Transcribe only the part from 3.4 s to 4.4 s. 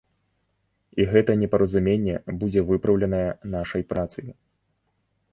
нашай працай.